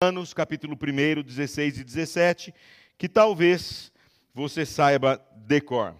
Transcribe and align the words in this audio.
Romanos, 0.00 0.32
capítulo 0.32 0.78
1, 0.80 1.24
16 1.24 1.80
e 1.80 1.82
17, 1.82 2.54
que 2.96 3.08
talvez 3.08 3.90
você 4.32 4.64
saiba 4.64 5.20
decor. 5.34 5.92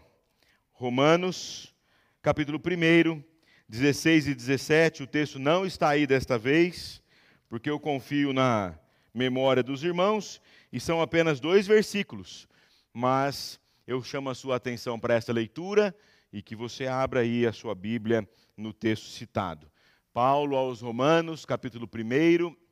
Romanos, 0.70 1.74
capítulo 2.22 2.60
1, 2.60 3.20
16 3.68 4.28
e 4.28 4.34
17, 4.36 5.02
o 5.02 5.06
texto 5.08 5.40
não 5.40 5.66
está 5.66 5.88
aí 5.88 6.06
desta 6.06 6.38
vez, 6.38 7.02
porque 7.48 7.68
eu 7.68 7.80
confio 7.80 8.32
na 8.32 8.78
memória 9.12 9.64
dos 9.64 9.82
irmãos, 9.82 10.40
e 10.72 10.78
são 10.78 11.02
apenas 11.02 11.40
dois 11.40 11.66
versículos, 11.66 12.46
mas 12.94 13.58
eu 13.84 14.00
chamo 14.00 14.30
a 14.30 14.34
sua 14.36 14.54
atenção 14.54 14.96
para 14.96 15.14
esta 15.14 15.32
leitura 15.32 15.92
e 16.32 16.40
que 16.40 16.54
você 16.54 16.86
abra 16.86 17.22
aí 17.22 17.44
a 17.44 17.52
sua 17.52 17.74
Bíblia 17.74 18.28
no 18.56 18.72
texto 18.72 19.08
citado. 19.08 19.68
Paulo 20.12 20.54
aos 20.54 20.82
Romanos, 20.82 21.44
capítulo 21.44 21.90
1, 21.92 22.67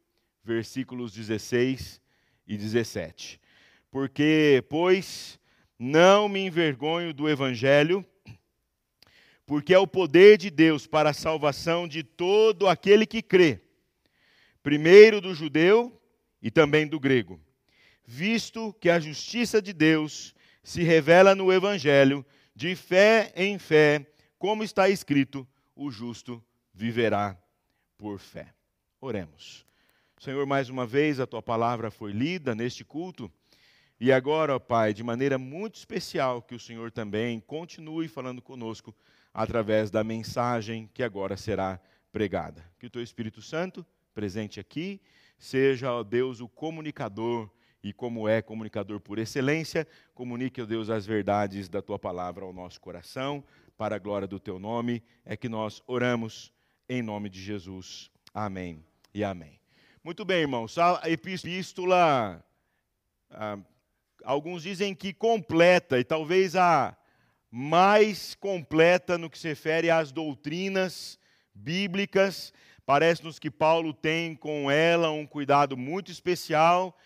versículos 0.46 1.12
16 1.12 2.00
e 2.46 2.56
17. 2.56 3.40
Porque, 3.90 4.64
pois, 4.68 5.40
não 5.76 6.28
me 6.28 6.46
envergonho 6.46 7.12
do 7.12 7.28
evangelho, 7.28 8.06
porque 9.44 9.74
é 9.74 9.78
o 9.78 9.88
poder 9.88 10.38
de 10.38 10.48
Deus 10.48 10.86
para 10.86 11.10
a 11.10 11.14
salvação 11.14 11.88
de 11.88 12.04
todo 12.04 12.68
aquele 12.68 13.06
que 13.06 13.20
crê, 13.20 13.60
primeiro 14.62 15.20
do 15.20 15.34
judeu 15.34 16.00
e 16.40 16.48
também 16.48 16.86
do 16.86 17.00
grego, 17.00 17.40
visto 18.04 18.72
que 18.74 18.88
a 18.88 19.00
justiça 19.00 19.60
de 19.60 19.72
Deus 19.72 20.32
se 20.62 20.82
revela 20.82 21.34
no 21.34 21.52
evangelho, 21.52 22.24
de 22.54 22.76
fé 22.76 23.32
em 23.34 23.58
fé, 23.58 24.06
como 24.38 24.62
está 24.62 24.88
escrito: 24.88 25.46
o 25.74 25.90
justo 25.90 26.42
viverá 26.72 27.36
por 27.98 28.18
fé. 28.18 28.54
Oremos. 29.00 29.65
Senhor, 30.18 30.46
mais 30.46 30.70
uma 30.70 30.86
vez 30.86 31.20
a 31.20 31.26
tua 31.26 31.42
palavra 31.42 31.90
foi 31.90 32.10
lida 32.10 32.54
neste 32.54 32.84
culto. 32.84 33.30
E 34.00 34.10
agora, 34.10 34.56
ó 34.56 34.58
Pai, 34.58 34.94
de 34.94 35.02
maneira 35.02 35.38
muito 35.38 35.76
especial, 35.76 36.40
que 36.40 36.54
o 36.54 36.60
Senhor 36.60 36.90
também 36.90 37.38
continue 37.40 38.08
falando 38.08 38.40
conosco 38.40 38.94
através 39.32 39.90
da 39.90 40.02
mensagem 40.02 40.90
que 40.94 41.02
agora 41.02 41.36
será 41.36 41.78
pregada. 42.10 42.64
Que 42.78 42.86
o 42.86 42.90
teu 42.90 43.02
Espírito 43.02 43.42
Santo, 43.42 43.84
presente 44.14 44.58
aqui, 44.58 45.00
seja, 45.38 45.92
ó 45.92 46.02
Deus, 46.02 46.40
o 46.40 46.48
comunicador 46.48 47.50
e, 47.82 47.92
como 47.92 48.26
é 48.26 48.40
comunicador 48.40 49.00
por 49.00 49.18
excelência, 49.18 49.86
comunique, 50.14 50.62
ó 50.62 50.64
Deus, 50.64 50.88
as 50.88 51.04
verdades 51.04 51.68
da 51.68 51.82
tua 51.82 51.98
palavra 51.98 52.44
ao 52.44 52.54
nosso 52.54 52.80
coração, 52.80 53.44
para 53.76 53.96
a 53.96 53.98
glória 53.98 54.26
do 54.26 54.40
teu 54.40 54.58
nome. 54.58 55.02
É 55.26 55.36
que 55.36 55.48
nós 55.48 55.82
oramos 55.86 56.50
em 56.88 57.02
nome 57.02 57.28
de 57.28 57.42
Jesus. 57.42 58.10
Amém 58.32 58.82
e 59.14 59.22
amém. 59.22 59.65
Muito 60.06 60.24
bem, 60.24 60.42
irmãos. 60.42 60.78
A 60.78 61.00
epístola, 61.10 62.40
ah, 63.28 63.58
alguns 64.22 64.62
dizem 64.62 64.94
que 64.94 65.12
completa, 65.12 65.98
e 65.98 66.04
talvez 66.04 66.54
a 66.54 66.96
mais 67.50 68.36
completa 68.36 69.18
no 69.18 69.28
que 69.28 69.36
se 69.36 69.48
refere 69.48 69.90
às 69.90 70.12
doutrinas 70.12 71.18
bíblicas. 71.52 72.52
Parece-nos 72.86 73.40
que 73.40 73.50
Paulo 73.50 73.92
tem 73.92 74.36
com 74.36 74.70
ela 74.70 75.10
um 75.10 75.26
cuidado 75.26 75.76
muito 75.76 76.12
especial. 76.12 76.96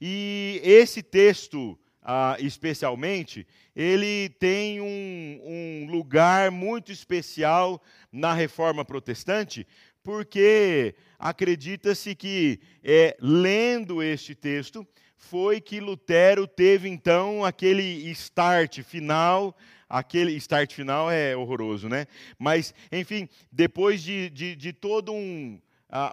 E 0.00 0.60
esse 0.64 1.00
texto, 1.00 1.78
ah, 2.02 2.34
especialmente, 2.40 3.46
ele 3.76 4.30
tem 4.30 4.80
um, 4.80 5.40
um 5.44 5.86
lugar 5.88 6.50
muito 6.50 6.90
especial 6.90 7.80
na 8.10 8.34
reforma 8.34 8.84
protestante, 8.84 9.64
porque 10.08 10.94
acredita-se 11.18 12.14
que, 12.14 12.58
é, 12.82 13.14
lendo 13.20 14.02
este 14.02 14.34
texto, 14.34 14.88
foi 15.18 15.60
que 15.60 15.80
Lutero 15.80 16.46
teve 16.46 16.88
então 16.88 17.44
aquele 17.44 17.82
start 18.12 18.80
final. 18.80 19.54
Aquele 19.86 20.32
start 20.36 20.72
final 20.72 21.10
é 21.10 21.36
horroroso, 21.36 21.90
né? 21.90 22.06
Mas, 22.38 22.72
enfim, 22.90 23.28
depois 23.52 24.02
de, 24.02 24.30
de, 24.30 24.56
de 24.56 24.72
todo 24.72 25.12
um. 25.12 25.60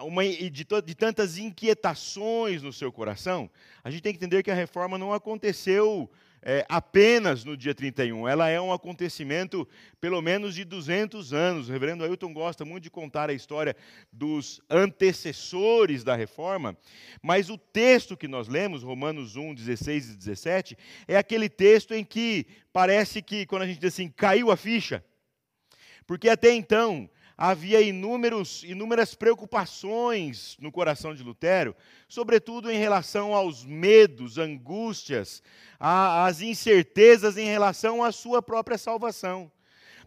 uma, 0.02 0.22
de, 0.22 0.50
de 0.50 0.94
tantas 0.94 1.38
inquietações 1.38 2.62
no 2.62 2.74
seu 2.74 2.92
coração, 2.92 3.48
a 3.82 3.90
gente 3.90 4.02
tem 4.02 4.12
que 4.12 4.18
entender 4.18 4.42
que 4.42 4.50
a 4.50 4.54
reforma 4.54 4.98
não 4.98 5.14
aconteceu 5.14 6.10
é, 6.48 6.64
apenas 6.68 7.44
no 7.44 7.56
dia 7.56 7.74
31. 7.74 8.28
Ela 8.28 8.48
é 8.48 8.60
um 8.60 8.72
acontecimento, 8.72 9.68
pelo 10.00 10.22
menos, 10.22 10.54
de 10.54 10.64
200 10.64 11.32
anos. 11.32 11.68
O 11.68 11.72
reverendo 11.72 12.04
Ailton 12.04 12.32
gosta 12.32 12.64
muito 12.64 12.84
de 12.84 12.90
contar 12.90 13.28
a 13.28 13.32
história 13.32 13.74
dos 14.12 14.60
antecessores 14.70 16.04
da 16.04 16.14
reforma, 16.14 16.78
mas 17.20 17.50
o 17.50 17.58
texto 17.58 18.16
que 18.16 18.28
nós 18.28 18.46
lemos, 18.46 18.84
Romanos 18.84 19.34
1, 19.34 19.54
16 19.54 20.10
e 20.10 20.16
17, 20.16 20.78
é 21.08 21.16
aquele 21.16 21.48
texto 21.48 21.92
em 21.92 22.04
que 22.04 22.46
parece 22.72 23.20
que, 23.20 23.44
quando 23.44 23.62
a 23.62 23.66
gente 23.66 23.80
diz 23.80 23.92
assim, 23.92 24.08
caiu 24.08 24.52
a 24.52 24.56
ficha. 24.56 25.04
Porque 26.06 26.28
até 26.28 26.52
então, 26.52 27.10
havia 27.36 27.80
inúmeros, 27.80 28.62
inúmeras 28.64 29.14
preocupações 29.14 30.56
no 30.60 30.72
coração 30.72 31.14
de 31.14 31.22
Lutero, 31.22 31.76
sobretudo 32.08 32.70
em 32.70 32.78
relação 32.78 33.34
aos 33.34 33.64
medos, 33.64 34.38
angústias, 34.38 35.42
às 35.78 36.40
incertezas 36.40 37.36
em 37.36 37.46
relação 37.46 38.02
à 38.02 38.10
sua 38.10 38.40
própria 38.40 38.78
salvação. 38.78 39.50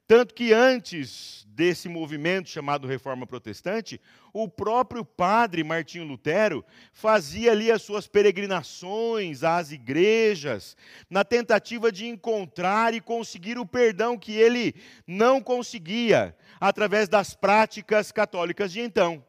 Tanto 0.09 0.34
que 0.34 0.52
antes 0.52 1.46
desse 1.50 1.88
movimento 1.88 2.50
chamado 2.50 2.88
Reforma 2.88 3.28
Protestante, 3.28 4.02
o 4.34 4.50
próprio 4.50 5.06
padre 5.06 5.64
Martinho 5.64 6.03
Lutero 6.03 6.66
fazia 6.92 7.52
ali 7.52 7.72
as 7.72 7.84
suas 7.84 8.08
peregrinações 8.08 9.44
às 9.44 9.72
igrejas, 9.72 10.75
na 11.12 11.24
tentativa 11.24 11.92
de 11.92 12.08
encontrar 12.08 12.96
e 12.96 13.00
conseguir 13.00 13.59
o 13.59 13.68
perdão 13.68 14.18
que 14.18 14.31
ele 14.31 14.74
não 15.06 15.40
conseguia 15.40 16.36
através 16.59 17.08
das 17.08 17.36
práticas 17.36 18.12
católicas 18.12 18.72
de 18.72 18.80
então. 18.80 19.24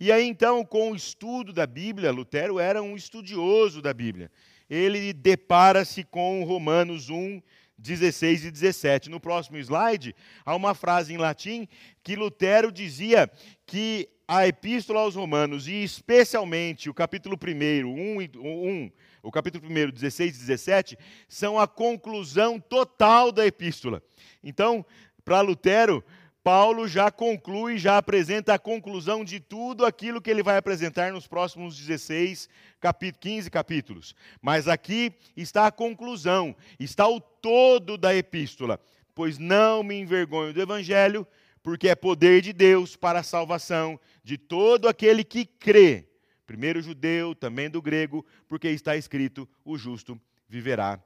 E 0.00 0.10
aí 0.10 0.26
então, 0.26 0.64
com 0.64 0.92
o 0.92 0.96
estudo 0.96 1.52
da 1.52 1.66
Bíblia, 1.66 2.10
Lutero 2.10 2.58
era 2.58 2.82
um 2.82 2.96
estudioso 2.96 3.82
da 3.82 3.92
Bíblia. 3.92 4.30
Ele 4.70 5.12
depara-se 5.12 6.02
com 6.02 6.44
Romanos 6.44 7.10
1, 7.10 7.42
16 7.82 8.46
e 8.46 8.50
17. 8.50 9.10
No 9.10 9.20
próximo 9.20 9.58
slide, 9.58 10.14
há 10.44 10.54
uma 10.54 10.74
frase 10.74 11.12
em 11.12 11.18
latim 11.18 11.68
que 12.02 12.16
Lutero 12.16 12.70
dizia 12.70 13.30
que 13.66 14.08
a 14.26 14.46
Epístola 14.46 15.00
aos 15.00 15.16
Romanos, 15.16 15.68
e 15.68 15.82
especialmente 15.82 16.88
o 16.88 16.94
capítulo 16.94 17.36
1, 17.36 17.86
1, 17.86 18.20
1 18.40 18.92
o 19.22 19.30
capítulo 19.30 19.68
1, 19.68 19.90
16 19.90 20.36
e 20.36 20.38
17, 20.38 20.98
são 21.28 21.58
a 21.58 21.66
conclusão 21.66 22.58
total 22.58 23.30
da 23.30 23.46
Epístola. 23.46 24.02
Então, 24.42 24.84
para 25.24 25.40
Lutero, 25.40 26.02
Paulo 26.42 26.88
já 26.88 27.10
conclui, 27.10 27.78
já 27.78 27.98
apresenta 27.98 28.54
a 28.54 28.58
conclusão 28.58 29.24
de 29.24 29.38
tudo 29.38 29.86
aquilo 29.86 30.20
que 30.20 30.28
ele 30.28 30.42
vai 30.42 30.56
apresentar 30.56 31.12
nos 31.12 31.26
próximos 31.26 31.76
16, 31.78 32.48
capítulos, 32.80 33.20
15 33.20 33.50
capítulos. 33.50 34.14
Mas 34.40 34.66
aqui 34.66 35.14
está 35.36 35.68
a 35.68 35.72
conclusão, 35.72 36.56
está 36.80 37.06
o 37.06 37.20
todo 37.20 37.96
da 37.96 38.14
epístola. 38.14 38.80
Pois 39.14 39.38
não 39.38 39.84
me 39.84 39.94
envergonho 39.94 40.52
do 40.52 40.60
evangelho, 40.60 41.24
porque 41.62 41.88
é 41.88 41.94
poder 41.94 42.42
de 42.42 42.52
Deus 42.52 42.96
para 42.96 43.20
a 43.20 43.24
salvação 43.24 44.00
de 44.24 44.36
todo 44.36 44.88
aquele 44.88 45.22
que 45.22 45.44
crê. 45.44 46.08
Primeiro 46.44 46.82
judeu, 46.82 47.36
também 47.36 47.70
do 47.70 47.80
grego, 47.80 48.26
porque 48.48 48.68
está 48.68 48.96
escrito: 48.96 49.48
o 49.64 49.78
justo 49.78 50.20
viverá 50.48 51.00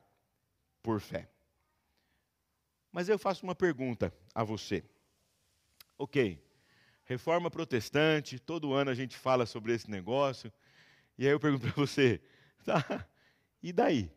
por 0.82 0.98
fé. 0.98 1.28
Mas 2.91 3.10
eu 3.10 3.18
faço 3.18 3.44
uma 3.44 3.54
pergunta 3.54 4.10
a 4.34 4.42
você. 4.42 4.82
Ok, 5.98 6.38
reforma 7.04 7.50
protestante, 7.50 8.38
todo 8.38 8.74
ano 8.74 8.90
a 8.90 8.94
gente 8.94 9.16
fala 9.16 9.46
sobre 9.46 9.72
esse 9.72 9.90
negócio. 9.90 10.52
E 11.16 11.24
aí 11.24 11.32
eu 11.32 11.40
pergunto 11.40 11.72
para 11.72 11.72
você, 11.72 12.20
tá, 12.65 13.09
e 13.62 13.72
daí? 13.72 14.12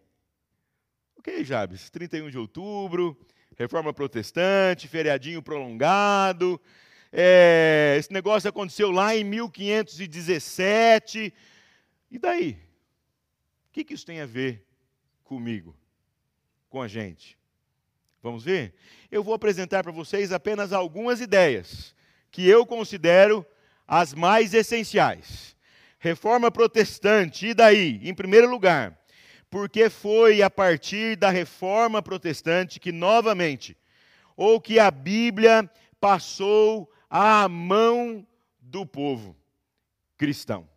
Ok, 1.17 1.41
Jabes, 1.45 1.89
31 1.89 2.29
de 2.29 2.37
outubro, 2.37 3.17
reforma 3.57 3.93
protestante, 3.93 4.89
feriadinho 4.89 5.41
prolongado. 5.41 6.59
É, 7.13 7.95
esse 7.97 8.11
negócio 8.11 8.49
aconteceu 8.49 8.91
lá 8.91 9.15
em 9.15 9.23
1517. 9.23 11.33
E 12.11 12.19
daí? 12.19 12.61
O 13.69 13.71
que, 13.71 13.85
que 13.85 13.93
isso 13.93 14.05
tem 14.05 14.19
a 14.19 14.25
ver 14.25 14.67
comigo, 15.23 15.73
com 16.67 16.81
a 16.81 16.89
gente? 16.89 17.38
Vamos 18.21 18.43
ver? 18.43 18.73
Eu 19.09 19.23
vou 19.23 19.33
apresentar 19.33 19.81
para 19.81 19.91
vocês 19.91 20.31
apenas 20.31 20.73
algumas 20.73 21.21
ideias 21.21 21.95
que 22.31 22.47
eu 22.47 22.65
considero 22.65 23.45
as 23.87 24.13
mais 24.13 24.53
essenciais. 24.53 25.55
Reforma 25.97 26.51
protestante, 26.51 27.47
e 27.47 27.53
daí? 27.53 27.99
Em 28.03 28.13
primeiro 28.13 28.49
lugar, 28.49 28.97
porque 29.49 29.89
foi 29.89 30.41
a 30.41 30.49
partir 30.49 31.15
da 31.15 31.29
reforma 31.29 32.01
protestante 32.01 32.79
que, 32.79 32.91
novamente, 32.91 33.75
ou 34.35 34.61
que 34.61 34.79
a 34.79 34.91
Bíblia 34.91 35.69
passou 35.99 36.89
à 37.09 37.47
mão 37.49 38.25
do 38.61 38.85
povo 38.85 39.35
cristão. 40.17 40.67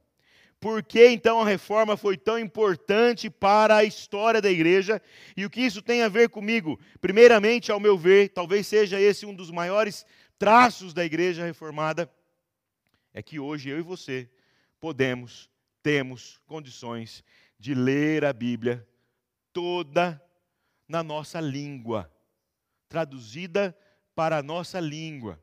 Por 0.63 0.81
que 0.81 1.09
então 1.09 1.41
a 1.41 1.45
reforma 1.45 1.97
foi 1.97 2.17
tão 2.17 2.39
importante 2.39 3.29
para 3.29 3.79
a 3.79 3.85
história 3.85 4.41
da 4.41 4.49
igreja 4.49 5.03
e 5.37 5.45
o 5.45 5.51
que 5.51 5.61
isso 5.61 5.83
tem 5.83 6.03
a 6.03 6.09
ver 6.09 6.29
comigo. 6.29 6.79
Primeiramente, 7.01 7.73
ao 7.73 7.81
meu 7.81 7.99
ver, 7.99 8.29
talvez 8.29 8.69
seja 8.69 9.01
esse 9.01 9.27
um 9.27 9.35
dos 9.35 9.51
maiores 9.51 10.07
traços 10.39 10.95
da 10.95 11.05
igreja 11.05 11.45
reformada, 11.45 12.09
é 13.13 13.21
que 13.21 13.41
hoje 13.41 13.71
eu 13.71 13.81
e 13.81 13.83
você 13.83 14.31
podemos, 14.79 15.51
temos 15.83 16.41
condições 16.47 17.25
de 17.59 17.75
ler 17.75 18.25
a 18.25 18.33
Bíblia 18.33 18.87
toda 19.53 20.23
na 20.87 21.03
nossa 21.03 21.41
língua, 21.41 22.09
traduzida 22.89 23.77
para 24.15 24.39
a 24.39 24.43
nossa 24.45 24.79
língua. 24.79 25.43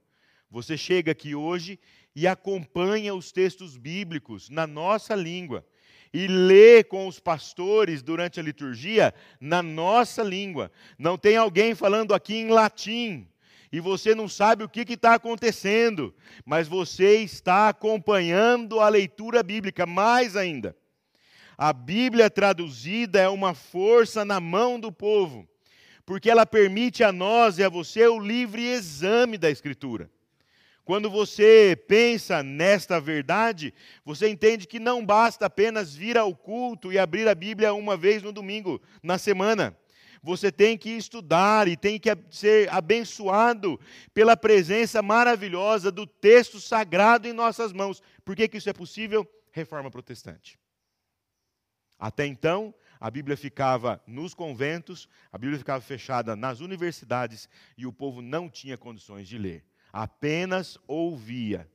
Você 0.50 0.77
chega 0.77 1.12
aqui 1.12 1.36
hoje 1.36 1.77
e 2.16 2.28
acompanha 2.28 3.14
os 3.14 3.32
textos 3.32 3.78
bíblicos 3.78 4.50
na 4.50 4.66
nossa 4.66 5.16
língua 5.16 5.66
e 6.14 6.28
lê 6.28 6.84
com 6.84 7.08
os 7.08 7.20
pastores 7.20 8.02
durante 8.02 8.40
a 8.40 8.44
liturgia 8.44 9.14
na 9.40 9.62
nossa 9.62 10.24
língua. 10.24 10.72
Não 10.98 11.18
tem 11.18 11.38
alguém 11.38 11.76
falando 11.76 12.14
aqui 12.14 12.36
em 12.36 12.50
latim 12.50 13.28
e 13.72 13.80
você 13.80 14.16
não 14.16 14.28
sabe 14.28 14.64
o 14.64 14.70
que 14.70 14.82
está 14.82 15.14
acontecendo, 15.14 16.14
mas 16.44 16.68
você 16.68 17.18
está 17.18 17.70
acompanhando 17.70 18.80
a 18.80 18.90
leitura 18.90 19.44
bíblica, 19.44 19.86
mais 19.86 20.36
ainda. 20.36 20.76
A 21.56 21.72
Bíblia 21.72 22.30
traduzida 22.30 23.20
é 23.20 23.30
uma 23.30 23.54
força 23.54 24.26
na 24.26 24.40
mão 24.40 24.80
do 24.80 24.92
povo, 24.92 25.48
porque 26.06 26.30
ela 26.30 26.46
permite 26.46 27.04
a 27.04 27.12
nós 27.12 27.60
e 27.60 27.64
a 27.64 27.70
você 27.70 28.08
o 28.08 28.18
livre 28.18 28.66
exame 28.66 29.38
da 29.38 29.52
Escritura. 29.52 30.10
Quando 30.89 31.07
você 31.07 31.80
pensa 31.88 32.41
nesta 32.41 33.00
verdade, 33.00 33.71
você 34.03 34.27
entende 34.27 34.65
que 34.65 34.80
não 34.80 35.06
basta 35.06 35.45
apenas 35.45 35.94
vir 35.94 36.18
ao 36.18 36.36
culto 36.36 36.91
e 36.91 36.97
abrir 36.97 37.27
a 37.27 37.36
Bíblia 37.36 37.75
uma 37.75 37.95
vez 37.95 38.24
no 38.24 38.31
domingo, 38.31 38.81
na 39.03 39.19
semana. 39.19 39.77
Você 40.24 40.51
tem 40.51 40.75
que 40.75 40.89
estudar 40.89 41.68
e 41.68 41.77
tem 41.77 42.00
que 42.00 42.09
ser 42.31 42.68
abençoado 42.74 43.80
pela 44.15 44.36
presença 44.36 45.00
maravilhosa 45.03 45.91
do 45.91 46.07
texto 46.07 46.59
sagrado 46.59 47.27
em 47.27 47.33
nossas 47.33 47.71
mãos. 47.71 48.01
Por 48.25 48.36
que, 48.36 48.47
que 48.47 48.57
isso 48.57 48.71
é 48.71 48.74
possível? 48.74 49.31
Reforma 49.51 49.91
protestante. 49.91 50.57
Até 52.00 52.25
então, 52.25 52.74
a 53.00 53.12
Bíblia 53.12 53.38
ficava 53.38 54.01
nos 54.07 54.33
conventos, 54.33 55.07
a 55.31 55.38
Bíblia 55.38 55.59
ficava 55.59 55.81
fechada 55.81 56.36
nas 56.36 56.62
universidades 56.62 57.47
e 57.77 57.86
o 57.86 57.94
povo 57.94 58.24
não 58.24 58.50
tinha 58.50 58.75
condições 58.75 59.27
de 59.27 59.38
ler 59.38 59.69
apenas 59.91 60.77
ouvia. 60.88 61.69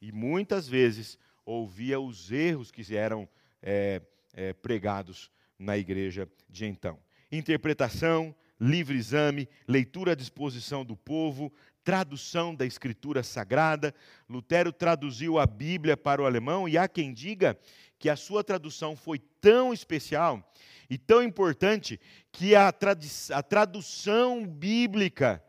E 0.00 0.12
muitas 0.12 0.68
vezes 0.68 1.18
ouvia 1.44 2.00
os 2.00 2.30
erros 2.30 2.70
que 2.70 2.94
eram 2.94 3.28
é, 3.62 4.00
é, 4.32 4.52
pregados 4.52 5.30
na 5.58 5.76
igreja 5.76 6.28
de 6.48 6.66
então. 6.66 6.98
Interpretação, 7.30 8.34
livre 8.58 8.96
exame, 8.96 9.48
leitura 9.66 10.12
à 10.12 10.14
disposição 10.14 10.84
do 10.84 10.96
povo, 10.96 11.52
tradução 11.84 12.54
da 12.54 12.66
escritura 12.66 13.22
sagrada. 13.22 13.94
Lutero 14.28 14.72
traduziu 14.72 15.38
a 15.38 15.46
Bíblia 15.46 15.96
para 15.96 16.22
o 16.22 16.26
alemão 16.26 16.68
e 16.68 16.76
há 16.76 16.88
quem 16.88 17.12
diga 17.12 17.58
que 17.98 18.08
a 18.08 18.16
sua 18.16 18.42
tradução 18.42 18.96
foi 18.96 19.18
tão 19.40 19.72
especial 19.72 20.42
e 20.88 20.96
tão 20.96 21.22
importante 21.22 22.00
que 22.32 22.54
a, 22.54 22.68
a 22.68 23.42
tradução 23.42 24.46
bíblica 24.46 25.42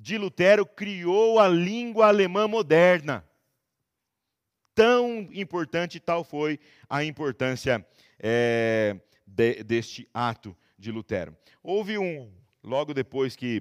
de 0.00 0.16
Lutero 0.16 0.64
criou 0.64 1.40
a 1.40 1.48
língua 1.48 2.06
alemã 2.06 2.46
moderna. 2.46 3.24
Tão 4.74 5.28
importante 5.32 5.98
tal 5.98 6.22
foi 6.22 6.60
a 6.88 7.02
importância 7.02 7.84
é, 8.16 8.96
de, 9.26 9.64
deste 9.64 10.08
ato 10.14 10.56
de 10.78 10.92
Lutero. 10.92 11.36
Houve 11.60 11.98
um, 11.98 12.30
logo 12.62 12.94
depois 12.94 13.34
que 13.34 13.60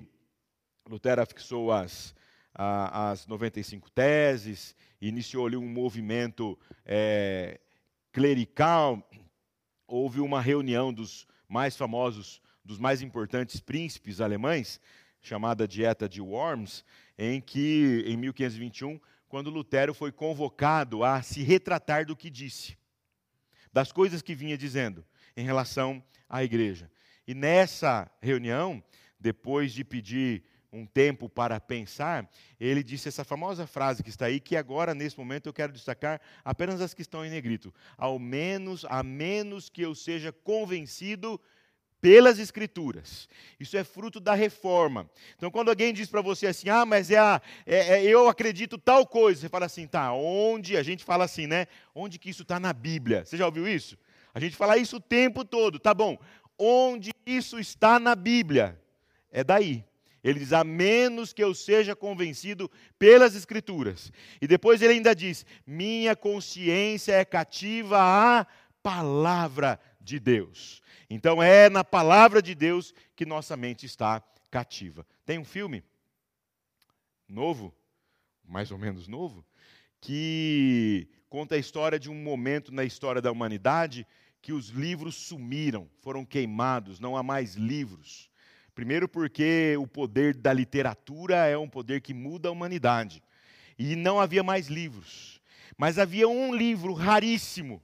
Lutero 0.87 1.25
fixou 1.25 1.71
as, 1.71 2.13
a, 2.53 3.09
as 3.09 3.25
95 3.25 3.89
teses, 3.89 4.75
iniciou 5.01 5.47
ali 5.47 5.57
um 5.57 5.67
movimento 5.67 6.57
é, 6.85 7.59
clerical, 8.13 9.09
houve 9.87 10.19
uma 10.19 10.39
reunião 10.39 10.93
dos 10.93 11.25
mais 11.49 11.75
famosos, 11.75 12.39
dos 12.63 12.77
mais 12.77 13.01
importantes 13.01 13.59
príncipes 13.59 14.21
alemães, 14.21 14.79
chamada 15.21 15.67
Dieta 15.67 16.07
de 16.07 16.21
Worms, 16.21 16.83
em 17.17 17.41
que, 17.41 18.03
em 18.07 18.15
1521, 18.17 18.99
quando 19.27 19.49
Lutero 19.49 19.93
foi 19.93 20.11
convocado 20.11 21.03
a 21.03 21.21
se 21.21 21.41
retratar 21.43 22.05
do 22.05 22.15
que 22.15 22.29
disse, 22.29 22.77
das 23.71 23.91
coisas 23.91 24.21
que 24.21 24.35
vinha 24.35 24.57
dizendo 24.57 25.05
em 25.35 25.45
relação 25.45 26.03
à 26.29 26.43
igreja. 26.43 26.89
E 27.27 27.33
nessa 27.33 28.09
reunião, 28.21 28.81
depois 29.19 29.73
de 29.73 29.83
pedir 29.83 30.43
um 30.71 30.85
tempo 30.85 31.29
para 31.29 31.59
pensar, 31.59 32.29
ele 32.59 32.83
disse 32.83 33.07
essa 33.07 33.23
famosa 33.23 33.65
frase 33.65 34.03
que 34.03 34.09
está 34.09 34.25
aí, 34.25 34.39
que 34.39 34.55
agora, 34.55 34.93
nesse 34.93 35.17
momento, 35.17 35.47
eu 35.47 35.53
quero 35.53 35.73
destacar 35.73 36.21
apenas 36.43 36.81
as 36.81 36.93
que 36.93 37.01
estão 37.01 37.25
em 37.25 37.29
negrito. 37.29 37.73
Ao 37.97 38.19
menos, 38.19 38.85
a 38.89 39.01
menos 39.01 39.69
que 39.69 39.81
eu 39.81 39.95
seja 39.95 40.31
convencido 40.31 41.39
pelas 42.01 42.39
Escrituras. 42.39 43.27
Isso 43.59 43.75
é 43.77 43.83
fruto 43.83 44.19
da 44.19 44.33
reforma. 44.33 45.09
Então, 45.35 45.49
quando 45.49 45.69
alguém 45.69 45.93
diz 45.93 46.09
para 46.09 46.21
você 46.21 46.47
assim, 46.47 46.69
ah, 46.69 46.85
mas 46.85 47.09
é, 47.09 47.17
a, 47.17 47.41
é, 47.65 47.77
é, 47.95 48.03
eu 48.03 48.27
acredito 48.27 48.77
tal 48.77 49.05
coisa, 49.05 49.41
você 49.41 49.49
fala 49.49 49.65
assim, 49.65 49.87
tá, 49.87 50.13
onde? 50.13 50.77
A 50.77 50.83
gente 50.83 51.03
fala 51.03 51.25
assim, 51.25 51.47
né? 51.47 51.67
Onde 51.93 52.19
que 52.19 52.29
isso 52.29 52.43
está 52.43 52.59
na 52.59 52.73
Bíblia? 52.73 53.25
Você 53.25 53.37
já 53.37 53.45
ouviu 53.45 53.67
isso? 53.67 53.97
A 54.33 54.39
gente 54.39 54.55
fala 54.55 54.77
isso 54.77 54.97
o 54.97 55.01
tempo 55.01 55.43
todo, 55.43 55.79
tá 55.79 55.93
bom. 55.93 56.17
Onde 56.57 57.11
isso 57.25 57.59
está 57.59 57.99
na 57.99 58.15
Bíblia? 58.15 58.79
É 59.31 59.43
daí. 59.43 59.83
Ele 60.23 60.39
diz, 60.39 60.51
a 60.51 60.63
menos 60.63 61.31
que 61.31 61.43
eu 61.43 61.53
seja 61.53 61.95
convencido 61.95 62.69
pelas 62.99 63.35
Escrituras. 63.35 64.11
E 64.41 64.47
depois 64.47 64.81
ele 64.81 64.93
ainda 64.93 65.15
diz, 65.15 65.45
minha 65.65 66.15
consciência 66.15 67.13
é 67.13 67.23
cativa 67.23 67.97
à 67.99 68.45
palavra 68.83 69.79
de 70.07 70.19
Deus. 70.19 70.81
Então 71.09 71.43
é 71.43 71.69
na 71.69 71.83
palavra 71.83 72.41
de 72.41 72.55
Deus 72.55 72.93
que 73.15 73.25
nossa 73.25 73.57
mente 73.57 73.85
está 73.85 74.23
cativa. 74.49 75.05
Tem 75.25 75.37
um 75.37 75.43
filme 75.43 75.83
novo, 77.27 77.75
mais 78.47 78.71
ou 78.71 78.77
menos 78.77 79.07
novo, 79.07 79.45
que 79.99 81.09
conta 81.29 81.55
a 81.55 81.57
história 81.57 81.99
de 81.99 82.09
um 82.09 82.15
momento 82.15 82.73
na 82.73 82.85
história 82.85 83.21
da 83.21 83.31
humanidade 83.31 84.07
que 84.41 84.53
os 84.53 84.69
livros 84.69 85.15
sumiram, 85.15 85.89
foram 85.99 86.23
queimados, 86.23 87.01
não 87.01 87.17
há 87.17 87.21
mais 87.21 87.55
livros. 87.55 88.29
Primeiro, 88.73 89.09
porque 89.09 89.75
o 89.77 89.87
poder 89.87 90.35
da 90.35 90.53
literatura 90.53 91.47
é 91.47 91.57
um 91.57 91.67
poder 91.67 91.99
que 91.99 92.13
muda 92.13 92.47
a 92.47 92.51
humanidade. 92.51 93.21
E 93.77 93.95
não 93.95 94.19
havia 94.19 94.43
mais 94.43 94.67
livros. 94.67 95.41
Mas 95.77 95.99
havia 95.99 96.29
um 96.29 96.55
livro 96.55 96.93
raríssimo 96.93 97.81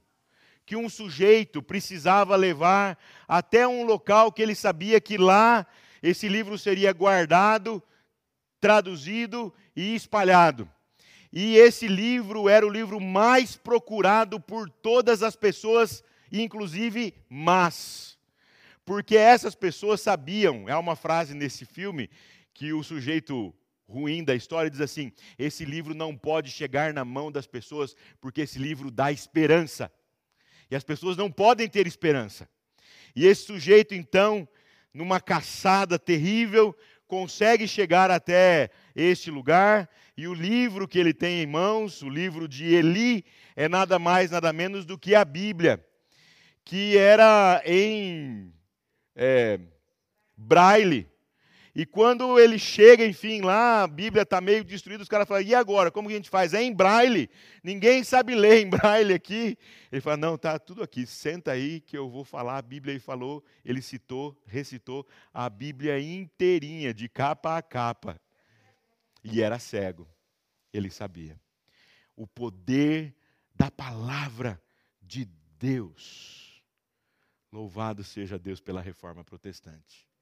que 0.66 0.76
um 0.76 0.88
sujeito 0.88 1.62
precisava 1.62 2.36
levar 2.36 2.98
até 3.28 3.66
um 3.66 3.84
local 3.84 4.32
que 4.32 4.42
ele 4.42 4.54
sabia 4.54 5.00
que 5.00 5.18
lá 5.18 5.66
esse 6.02 6.28
livro 6.28 6.58
seria 6.58 6.92
guardado, 6.92 7.82
traduzido 8.60 9.52
e 9.74 9.94
espalhado. 9.94 10.68
E 11.32 11.56
esse 11.56 11.88
livro 11.88 12.48
era 12.48 12.66
o 12.66 12.70
livro 12.70 13.00
mais 13.00 13.56
procurado 13.56 14.38
por 14.38 14.70
todas 14.70 15.22
as 15.22 15.34
pessoas, 15.34 16.04
inclusive 16.30 17.14
más. 17.28 18.16
Porque 18.84 19.16
essas 19.16 19.54
pessoas 19.54 20.00
sabiam, 20.00 20.68
é 20.68 20.76
uma 20.76 20.94
frase 20.94 21.34
nesse 21.34 21.64
filme 21.64 22.08
que 22.52 22.72
o 22.72 22.82
sujeito 22.82 23.52
ruim 23.88 24.22
da 24.22 24.34
história 24.34 24.70
diz 24.70 24.80
assim: 24.80 25.12
esse 25.38 25.64
livro 25.64 25.94
não 25.94 26.16
pode 26.16 26.50
chegar 26.50 26.92
na 26.92 27.04
mão 27.04 27.32
das 27.32 27.46
pessoas, 27.46 27.96
porque 28.20 28.42
esse 28.42 28.58
livro 28.58 28.90
dá 28.90 29.10
esperança. 29.10 29.90
E 30.74 30.76
as 30.76 30.82
pessoas 30.82 31.16
não 31.16 31.30
podem 31.30 31.68
ter 31.68 31.86
esperança. 31.86 32.48
E 33.14 33.24
esse 33.24 33.46
sujeito, 33.46 33.94
então, 33.94 34.48
numa 34.92 35.20
caçada 35.20 36.00
terrível, 36.00 36.76
consegue 37.06 37.68
chegar 37.68 38.10
até 38.10 38.70
este 38.92 39.30
lugar, 39.30 39.88
e 40.16 40.26
o 40.26 40.34
livro 40.34 40.88
que 40.88 40.98
ele 40.98 41.14
tem 41.14 41.42
em 41.42 41.46
mãos, 41.46 42.02
o 42.02 42.08
livro 42.08 42.48
de 42.48 42.74
Eli, 42.74 43.24
é 43.54 43.68
nada 43.68 44.00
mais, 44.00 44.32
nada 44.32 44.52
menos 44.52 44.84
do 44.84 44.98
que 44.98 45.14
a 45.14 45.24
Bíblia, 45.24 45.80
que 46.64 46.98
era 46.98 47.62
em 47.64 48.52
é, 49.14 49.60
braille. 50.36 51.08
E 51.74 51.84
quando 51.84 52.38
ele 52.38 52.56
chega, 52.56 53.04
enfim, 53.04 53.40
lá, 53.40 53.82
a 53.82 53.88
Bíblia 53.88 54.22
está 54.22 54.40
meio 54.40 54.62
destruída, 54.62 55.02
os 55.02 55.08
caras 55.08 55.26
falam, 55.26 55.42
e 55.42 55.54
agora? 55.56 55.90
Como 55.90 56.08
que 56.08 56.14
a 56.14 56.16
gente 56.16 56.30
faz? 56.30 56.54
É 56.54 56.62
em 56.62 56.72
braille. 56.72 57.28
Ninguém 57.64 58.04
sabe 58.04 58.36
ler 58.36 58.64
em 58.64 58.70
braille 58.70 59.12
aqui. 59.12 59.58
Ele 59.90 60.00
fala, 60.00 60.16
não, 60.16 60.36
está 60.36 60.56
tudo 60.56 60.84
aqui, 60.84 61.04
senta 61.04 61.50
aí 61.50 61.80
que 61.80 61.98
eu 61.98 62.08
vou 62.08 62.24
falar. 62.24 62.58
A 62.58 62.62
Bíblia 62.62 62.92
ele 62.92 63.00
falou, 63.00 63.44
ele 63.64 63.82
citou, 63.82 64.40
recitou 64.46 65.04
a 65.32 65.50
Bíblia 65.50 65.98
inteirinha, 65.98 66.94
de 66.94 67.08
capa 67.08 67.58
a 67.58 67.62
capa. 67.62 68.20
E 69.24 69.42
era 69.42 69.58
cego, 69.58 70.08
ele 70.72 70.90
sabia. 70.90 71.40
O 72.14 72.24
poder 72.24 73.16
da 73.52 73.68
palavra 73.68 74.62
de 75.02 75.24
Deus. 75.58 76.62
Louvado 77.50 78.04
seja 78.04 78.38
Deus 78.38 78.60
pela 78.60 78.80
reforma 78.80 79.24
protestante. 79.24 80.13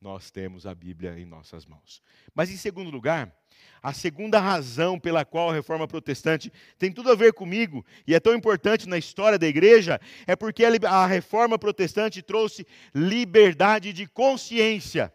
Nós 0.00 0.30
temos 0.30 0.64
a 0.64 0.74
Bíblia 0.74 1.18
em 1.18 1.24
nossas 1.24 1.66
mãos. 1.66 2.00
Mas, 2.32 2.50
em 2.50 2.56
segundo 2.56 2.88
lugar, 2.88 3.34
a 3.82 3.92
segunda 3.92 4.38
razão 4.38 4.98
pela 4.98 5.24
qual 5.24 5.50
a 5.50 5.52
reforma 5.52 5.88
protestante 5.88 6.52
tem 6.78 6.92
tudo 6.92 7.10
a 7.10 7.16
ver 7.16 7.32
comigo 7.32 7.84
e 8.06 8.14
é 8.14 8.20
tão 8.20 8.34
importante 8.34 8.88
na 8.88 8.96
história 8.96 9.38
da 9.38 9.46
igreja 9.46 10.00
é 10.26 10.36
porque 10.36 10.64
a 10.64 11.06
reforma 11.06 11.58
protestante 11.58 12.22
trouxe 12.22 12.64
liberdade 12.94 13.92
de 13.92 14.06
consciência. 14.06 15.12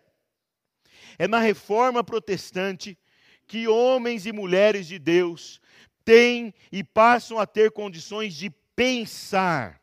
É 1.18 1.28
na 1.28 1.40
reforma 1.40 2.04
protestante 2.04 2.98
que 3.48 3.68
homens 3.68 4.26
e 4.26 4.34
mulheres 4.34 4.88
de 4.88 5.00
Deus 5.00 5.62
têm 6.04 6.54
e 6.72 6.84
passam 6.84 7.40
a 7.40 7.46
ter 7.46 7.72
condições 7.72 8.34
de 8.34 8.50
pensar, 8.76 9.82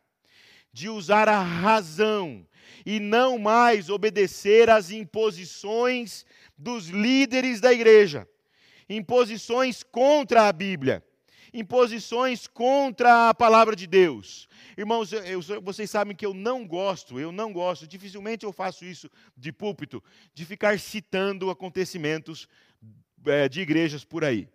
de 0.73 0.89
usar 0.89 1.29
a 1.29 1.43
razão 1.43 2.47
e 2.85 3.01
não 3.01 3.39
mais 3.39 3.91
obedecer 3.91 4.71
às 4.71 4.91
imposições 4.91 6.25
dos 6.57 6.89
líderes 6.89 7.61
da 7.61 7.73
igreja, 7.73 8.29
imposições 8.89 9.83
contra 9.83 10.49
a 10.49 10.53
Bíblia, 10.53 11.05
imposições 11.53 12.47
contra 12.47 13.29
a 13.31 13.35
palavra 13.35 13.75
de 13.75 13.87
Deus. 13.87 14.49
Irmãos, 14.77 15.13
eu, 15.13 15.41
vocês 15.63 15.91
sabem 15.91 16.15
que 16.15 16.25
eu 16.25 16.33
não 16.33 16.67
gosto, 16.67 17.19
eu 17.19 17.33
não 17.33 17.53
gosto, 17.53 17.87
dificilmente 17.87 18.45
eu 18.45 18.53
faço 18.53 18.85
isso 18.85 19.11
de 19.37 19.53
púlpito, 19.53 20.03
de 20.33 20.45
ficar 20.45 20.79
citando 20.79 21.51
acontecimentos 21.51 22.49
é, 23.27 23.49
de 23.49 23.61
igrejas 23.61 24.05
por 24.05 24.25
aí. 24.25 24.49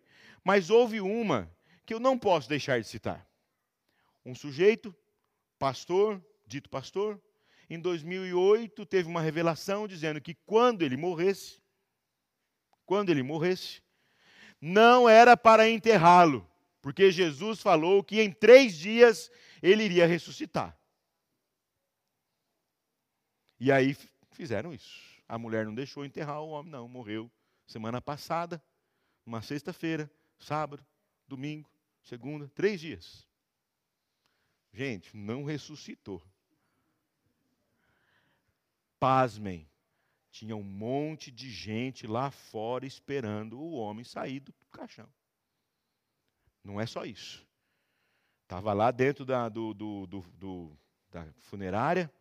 Mas 0.44 0.70
houve 0.70 1.02
uma 1.02 1.52
que 1.86 1.94
eu 1.94 2.00
não 2.00 2.18
posso 2.18 2.50
deixar 2.50 2.80
de 2.80 2.88
citar. 2.88 3.28
Um 4.26 4.34
sujeito, 4.34 4.96
pastor, 5.60 6.22
dito 6.48 6.70
pastor, 6.70 7.22
em 7.70 7.80
2008 7.80 8.86
teve 8.86 9.10
uma 9.10 9.22
revelação 9.22 9.88
dizendo 9.88 10.22
que 10.22 10.36
quando 10.46 10.82
ele 10.82 10.96
morresse, 10.96 11.62
quando 12.86 13.10
ele 13.10 13.24
morresse, 13.24 13.82
não 14.62 15.10
era 15.10 15.36
para 15.36 15.70
enterrá-lo, 15.70 16.48
porque 16.82 17.12
Jesus 17.12 17.62
falou 17.62 18.04
que 18.04 18.22
em 18.22 18.32
três 18.32 18.78
dias 18.78 19.32
ele 19.62 19.84
iria 19.84 20.06
ressuscitar. 20.06 20.78
E 23.60 23.72
aí 23.72 23.96
fizeram 24.32 24.74
isso. 24.74 25.04
A 25.28 25.38
mulher 25.38 25.66
não 25.66 25.74
deixou 25.74 26.06
enterrar 26.06 26.42
o 26.42 26.50
homem, 26.50 26.72
não, 26.72 26.88
morreu 26.88 27.32
semana 27.66 28.00
passada, 28.00 28.64
uma 29.26 29.42
sexta-feira, 29.42 30.10
sábado, 30.38 30.86
domingo, 31.28 31.70
segunda, 32.04 32.48
três 32.50 32.80
dias. 32.80 33.28
Gente, 34.72 35.16
não 35.16 35.44
ressuscitou. 35.44 36.22
Pasmem, 39.00 39.68
tinha 40.32 40.56
um 40.56 40.64
monte 40.64 41.32
de 41.32 41.50
gente 41.50 42.06
lá 42.06 42.30
fora 42.32 42.86
esperando 42.86 43.60
o 43.60 43.76
homem 43.76 44.04
sair 44.04 44.42
do 44.42 44.54
caixão. 44.72 45.08
Não 46.64 46.82
é 46.82 46.86
só 46.86 47.06
isso. 47.06 47.46
Estava 48.44 48.74
lá 48.74 48.92
dentro 48.92 49.26
da, 49.26 49.48
do, 49.50 49.74
do, 49.74 50.06
do, 50.08 50.78
da 51.10 51.26
funerária, 51.42 52.12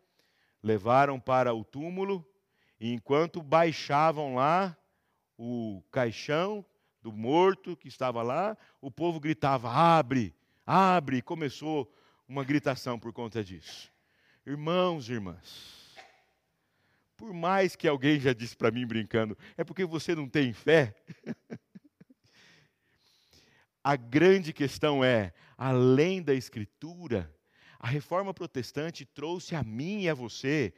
levaram 0.63 1.19
para 1.19 1.53
o 1.53 1.63
túmulo, 1.63 2.25
e 2.79 2.91
enquanto 2.93 3.43
baixavam 3.43 4.35
lá 4.35 4.77
o 5.37 5.83
caixão 5.91 6.65
do 7.01 7.11
morto 7.11 7.77
que 7.77 7.87
estava 7.87 8.23
lá, 8.23 8.57
o 8.81 8.89
povo 8.89 9.19
gritava: 9.19 9.69
abre, 9.69 10.33
abre, 10.65 11.17
e 11.17 11.21
começou 11.21 11.93
uma 12.27 12.43
gritação 12.43 12.99
por 12.99 13.13
conta 13.13 13.43
disso. 13.43 13.91
Irmãos 14.45 15.09
e 15.09 15.13
irmãs, 15.13 15.84
por 17.17 17.33
mais 17.33 17.75
que 17.75 17.87
alguém 17.87 18.19
já 18.19 18.33
disse 18.33 18.55
para 18.55 18.71
mim 18.71 18.85
brincando, 18.85 19.37
é 19.57 19.63
porque 19.63 19.85
você 19.85 20.15
não 20.15 20.27
tem 20.27 20.53
fé. 20.53 20.95
a 23.83 23.95
grande 23.95 24.51
questão 24.51 25.03
é, 25.03 25.33
além 25.57 26.21
da 26.21 26.33
Escritura, 26.33 27.33
a 27.79 27.87
reforma 27.87 28.33
protestante 28.33 29.05
trouxe 29.05 29.55
a 29.55 29.63
mim 29.63 30.03
e 30.03 30.09
a 30.09 30.13
você 30.13 30.73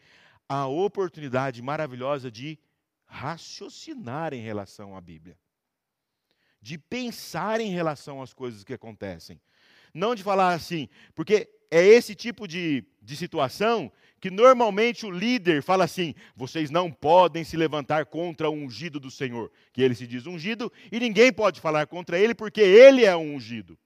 a 0.50 0.67
oportunidade 0.67 1.62
maravilhosa 1.62 2.32
de 2.32 2.60
raciocinar 3.06 4.34
em 4.34 4.41
relação 4.41 4.96
à 4.96 5.01
Bíblia, 5.01 5.38
de 6.62 6.77
pensar 6.77 7.60
em 7.60 7.72
relação 7.72 8.22
às 8.22 8.34
coisas 8.34 8.63
que 8.63 8.74
acontecem. 8.74 9.41
Não 9.94 10.13
de 10.13 10.24
falar 10.24 10.53
assim, 10.53 10.88
porque 11.15 11.50
é 11.70 11.84
esse 11.86 12.16
tipo 12.16 12.48
de, 12.48 12.84
de 13.02 13.16
situação 13.16 13.92
que 14.20 14.32
normalmente 14.32 15.06
o 15.06 15.12
líder 15.12 15.62
fala 15.62 15.84
assim: 15.84 16.16
vocês 16.36 16.70
não 16.70 16.92
podem 16.92 17.44
se 17.44 17.56
levantar 17.56 18.06
contra 18.06 18.50
o 18.50 18.54
ungido 18.54 19.00
do 19.00 19.12
Senhor, 19.12 19.52
que 19.72 19.82
ele 19.82 19.96
se 19.96 20.08
diz 20.08 20.26
ungido, 20.26 20.72
e 20.92 21.00
ninguém 21.00 21.32
pode 21.32 21.62
falar 21.62 21.88
contra 21.88 22.20
ele 22.20 22.34
porque 22.34 22.62
ele 22.62 23.06
é 23.06 23.16
um 23.16 23.36
ungido. 23.36 23.78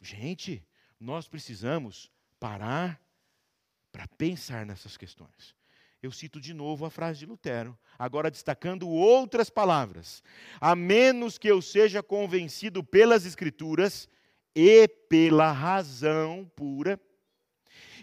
Gente, 0.00 0.62
nós 1.00 1.28
precisamos 1.28 2.10
parar 2.38 3.00
para 3.90 4.06
pensar 4.08 4.66
nessas 4.66 4.96
questões 4.96 5.54
eu 6.04 6.12
cito 6.12 6.38
de 6.38 6.52
novo 6.52 6.84
a 6.84 6.90
frase 6.90 7.20
de 7.20 7.26
Lutero, 7.26 7.76
agora 7.98 8.30
destacando 8.30 8.86
outras 8.88 9.48
palavras. 9.48 10.22
A 10.60 10.76
menos 10.76 11.38
que 11.38 11.48
eu 11.48 11.62
seja 11.62 12.02
convencido 12.02 12.84
pelas 12.84 13.24
Escrituras 13.24 14.06
e 14.54 14.86
pela 14.86 15.50
razão 15.50 16.50
pura, 16.54 17.00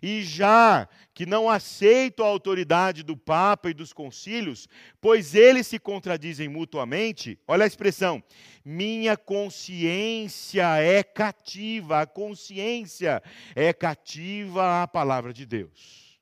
e 0.01 0.24
já 0.24 0.89
que 1.13 1.25
não 1.25 1.48
aceito 1.48 2.24
a 2.24 2.27
autoridade 2.27 3.03
do 3.03 3.15
Papa 3.15 3.70
e 3.70 3.74
dos 3.74 3.93
concílios, 3.93 4.67
pois 5.00 5.36
eles 5.36 5.67
se 5.67 5.77
contradizem 5.77 6.50
mutuamente, 6.50 7.39
olha 7.48 7.65
a 7.65 7.67
expressão, 7.67 8.24
minha 8.65 9.15
consciência 9.15 10.77
é 10.79 11.03
cativa, 11.03 12.01
a 12.01 12.08
consciência 12.08 13.22
é 13.55 13.72
cativa 13.72 14.81
à 14.81 14.88
palavra 14.88 15.31
de 15.31 15.46
Deus. 15.46 16.20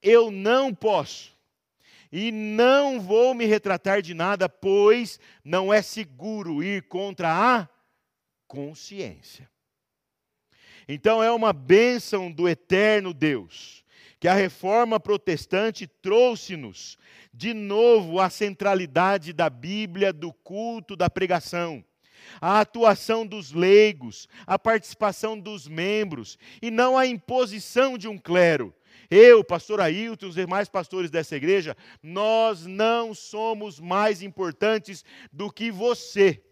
Eu 0.00 0.30
não 0.30 0.72
posso 0.72 1.34
e 2.12 2.30
não 2.30 3.00
vou 3.00 3.34
me 3.34 3.44
retratar 3.46 4.00
de 4.00 4.14
nada, 4.14 4.48
pois 4.48 5.18
não 5.44 5.74
é 5.74 5.82
seguro 5.82 6.62
ir 6.62 6.82
contra 6.84 7.28
a 7.32 7.68
consciência. 8.46 9.48
Então 10.88 11.22
é 11.22 11.30
uma 11.30 11.52
bênção 11.52 12.30
do 12.30 12.48
eterno 12.48 13.12
Deus 13.12 13.84
que 14.18 14.28
a 14.28 14.34
reforma 14.34 14.98
protestante 14.98 15.86
trouxe-nos 15.86 16.96
de 17.32 17.52
novo 17.52 18.18
a 18.18 18.30
centralidade 18.30 19.32
da 19.32 19.50
Bíblia, 19.50 20.12
do 20.12 20.32
culto, 20.32 20.96
da 20.96 21.10
pregação, 21.10 21.84
a 22.40 22.60
atuação 22.60 23.26
dos 23.26 23.52
leigos, 23.52 24.26
a 24.46 24.58
participação 24.58 25.38
dos 25.38 25.68
membros 25.68 26.38
e 26.62 26.70
não 26.70 26.96
a 26.96 27.06
imposição 27.06 27.98
de 27.98 28.08
um 28.08 28.16
clero, 28.16 28.74
eu, 29.10 29.44
pastor 29.44 29.80
Ailton 29.80 30.26
os 30.26 30.34
demais 30.34 30.68
pastores 30.68 31.10
dessa 31.10 31.36
igreja, 31.36 31.76
nós 32.02 32.66
não 32.66 33.14
somos 33.14 33.78
mais 33.78 34.22
importantes 34.22 35.04
do 35.32 35.50
que 35.50 35.70
você. 35.70 36.42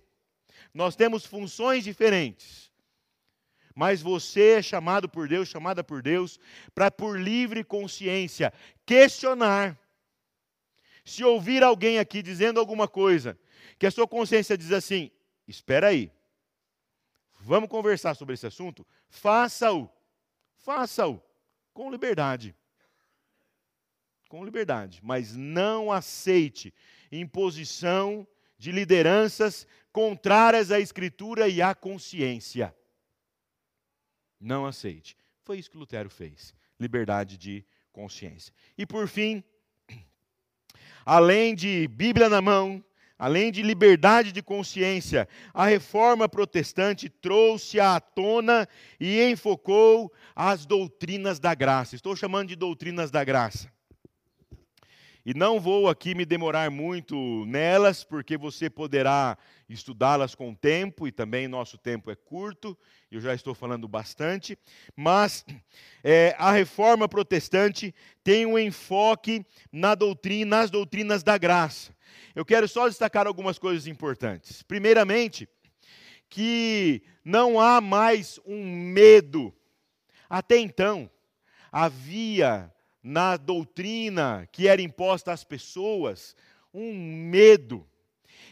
Nós 0.75 0.97
temos 0.97 1.25
funções 1.25 1.85
diferentes. 1.85 2.73
Mas 3.75 4.03
você 4.03 4.59
é 4.59 4.63
chamado 4.63 5.09
por 5.09 5.29
Deus, 5.29 5.49
chamada 5.49 5.83
por 5.83 6.03
Deus, 6.03 6.39
para 6.75 6.91
por 6.91 7.19
livre 7.19 7.63
consciência 7.65 8.53
questionar. 8.85 9.79
Se 11.05 11.25
ouvir 11.25 11.63
alguém 11.63 11.99
aqui 11.99 12.23
dizendo 12.23 12.59
alguma 12.59 12.89
coisa, 12.89 13.39
que 13.79 13.87
a 13.87 13.91
sua 13.91 14.07
consciência 14.07 14.57
diz 14.57 14.73
assim: 14.73 15.11
espera 15.47 15.89
aí, 15.89 16.11
vamos 17.41 17.69
conversar 17.69 18.15
sobre 18.15 18.35
esse 18.35 18.47
assunto? 18.47 18.87
Faça-o, 19.09 19.89
faça-o 20.57 21.23
com 21.73 21.91
liberdade. 21.91 22.55
Com 24.29 24.45
liberdade, 24.45 25.01
mas 25.03 25.37
não 25.37 25.93
aceite 25.93 26.73
imposição 27.11 28.27
de 28.65 28.73
lideranças 28.73 29.67
contrárias 29.93 30.73
à 30.73 30.81
Escritura 30.81 31.47
e 31.51 31.61
à 31.61 31.75
consciência. 31.75 32.75
Não 34.41 34.65
aceite. 34.65 35.19
Foi 35.43 35.59
isso 35.59 35.71
que 35.71 35.77
Lutero 35.77 36.09
fez. 36.09 36.55
Liberdade 36.81 37.37
de 37.37 37.63
consciência. 37.93 38.55
E 38.79 38.87
por 38.87 39.07
fim, 39.07 39.45
além 41.05 41.55
de 41.55 41.87
Bíblia 41.89 42.31
na 42.31 42.41
mão, 42.41 42.83
Além 43.17 43.53
de 43.53 43.63
liberdade 43.63 44.33
de 44.33 44.43
consciência, 44.43 45.29
a 45.55 45.67
reforma 45.67 46.29
protestante 46.29 47.09
trouxe 47.09 47.79
à 47.79 48.01
tona 48.01 48.69
e 48.99 49.23
enfocou 49.31 50.13
as 50.35 50.67
doutrinas 50.67 51.39
da 51.39 51.55
graça. 51.55 51.95
Estou 51.95 52.17
chamando 52.17 52.49
de 52.49 52.57
doutrinas 52.57 53.13
da 53.13 53.23
graça. 53.23 53.73
E 55.27 55.33
não 55.33 55.59
vou 55.59 55.89
aqui 55.89 56.15
me 56.15 56.27
demorar 56.27 56.71
muito 56.71 57.47
nelas, 57.47 58.05
porque 58.05 58.37
você 58.37 58.69
poderá 58.69 59.39
estudá-las 59.67 60.35
com 60.35 60.51
o 60.51 60.55
tempo, 60.55 61.09
e 61.09 61.13
também 61.13 61.49
nosso 61.49 61.79
tempo 61.79 62.11
é 62.11 62.15
curto, 62.15 62.77
eu 63.11 63.23
já 63.23 63.35
estou 63.35 63.55
falando 63.55 63.89
bastante. 63.89 64.59
Mas 64.95 65.43
é, 66.03 66.35
a 66.39 66.53
reforma 66.53 67.09
protestante 67.09 67.95
tem 68.23 68.45
um 68.45 68.59
enfoque 68.59 69.47
na 69.73 69.95
doutrina, 69.95 70.59
nas 70.59 70.71
doutrinas 70.71 71.23
da 71.23 71.39
graça. 71.39 71.97
Eu 72.35 72.45
quero 72.45 72.69
só 72.69 72.87
destacar 72.87 73.27
algumas 73.27 73.59
coisas 73.59 73.87
importantes. 73.87 74.63
Primeiramente, 74.63 75.49
que 76.29 77.03
não 77.25 77.59
há 77.59 77.81
mais 77.81 78.39
um 78.45 78.63
medo. 78.63 79.55
Até 80.29 80.59
então, 80.59 81.09
havia 81.73 82.74
na 83.05 83.37
doutrina 83.37 84.49
que 84.51 84.67
era 84.67 84.81
imposta 84.81 85.31
às 85.31 85.45
pessoas 85.45 86.35
um 86.73 86.95
medo. 86.95 87.87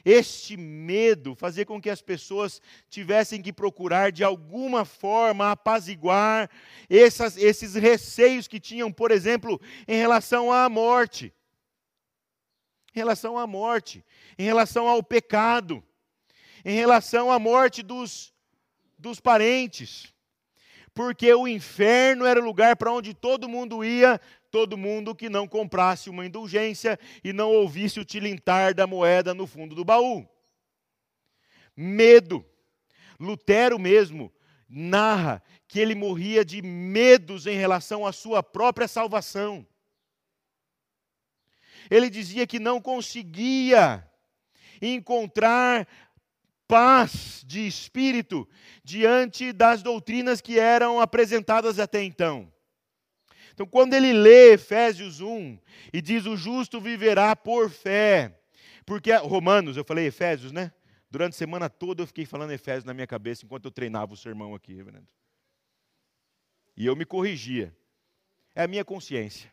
Este 0.04 0.56
medo 0.56 1.34
fazia 1.34 1.64
com 1.64 1.80
que 1.80 1.88
as 1.88 2.02
pessoas 2.02 2.60
tivessem 2.90 3.40
que 3.40 3.52
procurar 3.52 4.12
de 4.12 4.22
alguma 4.22 4.84
forma 4.84 5.50
apaziguar 5.50 6.50
essas, 6.90 7.36
esses 7.36 7.74
receios 7.74 8.46
que 8.46 8.60
tinham, 8.60 8.92
por 8.92 9.10
exemplo, 9.10 9.60
em 9.88 9.96
relação 9.96 10.52
à 10.52 10.68
morte, 10.68 11.32
em 12.94 12.98
relação 12.98 13.38
à 13.38 13.46
morte, 13.46 14.04
em 14.38 14.44
relação 14.44 14.86
ao 14.86 15.02
pecado, 15.02 15.82
em 16.64 16.74
relação 16.74 17.30
à 17.30 17.38
morte 17.38 17.82
dos, 17.82 18.34
dos 18.98 19.18
parentes 19.18 20.12
porque 20.94 21.32
o 21.32 21.48
inferno 21.48 22.26
era 22.26 22.40
o 22.40 22.44
lugar 22.44 22.76
para 22.76 22.92
onde 22.92 23.14
todo 23.14 23.48
mundo 23.48 23.84
ia 23.84 24.20
todo 24.52 24.76
mundo 24.76 25.14
que 25.14 25.30
não 25.30 25.48
comprasse 25.48 26.10
uma 26.10 26.26
indulgência 26.26 26.98
e 27.24 27.32
não 27.32 27.50
ouvisse 27.50 27.98
o 27.98 28.04
tilintar 28.04 28.74
da 28.74 28.86
moeda 28.86 29.32
no 29.32 29.46
fundo 29.46 29.74
do 29.74 29.84
baú. 29.84 30.28
Medo. 31.74 32.44
Lutero 33.18 33.78
mesmo 33.78 34.30
narra 34.68 35.42
que 35.66 35.80
ele 35.80 35.94
morria 35.94 36.44
de 36.44 36.60
medos 36.60 37.46
em 37.46 37.56
relação 37.56 38.04
à 38.04 38.12
sua 38.12 38.42
própria 38.42 38.86
salvação. 38.86 39.66
Ele 41.90 42.10
dizia 42.10 42.46
que 42.46 42.58
não 42.58 42.80
conseguia 42.80 44.06
encontrar 44.82 45.88
paz 46.68 47.42
de 47.46 47.66
espírito 47.66 48.46
diante 48.84 49.52
das 49.52 49.82
doutrinas 49.82 50.40
que 50.42 50.58
eram 50.58 51.00
apresentadas 51.00 51.78
até 51.78 52.02
então. 52.02 52.51
Então, 53.52 53.66
quando 53.66 53.94
ele 53.94 54.12
lê 54.12 54.52
Efésios 54.52 55.20
1 55.20 55.58
e 55.92 56.00
diz: 56.00 56.26
O 56.26 56.36
justo 56.36 56.80
viverá 56.80 57.34
por 57.36 57.70
fé, 57.70 58.38
porque 58.84 59.14
Romanos, 59.16 59.76
eu 59.76 59.84
falei 59.84 60.06
Efésios, 60.06 60.52
né? 60.52 60.72
Durante 61.10 61.34
a 61.34 61.38
semana 61.38 61.68
toda 61.68 62.02
eu 62.02 62.06
fiquei 62.06 62.24
falando 62.24 62.52
Efésios 62.52 62.84
na 62.84 62.94
minha 62.94 63.06
cabeça 63.06 63.44
enquanto 63.44 63.66
eu 63.66 63.70
treinava 63.70 64.14
o 64.14 64.16
sermão 64.16 64.54
aqui, 64.54 64.72
reverendo. 64.72 65.06
E 66.76 66.86
eu 66.86 66.96
me 66.96 67.04
corrigia. 67.04 67.76
É 68.54 68.62
a 68.62 68.68
minha 68.68 68.84
consciência. 68.84 69.52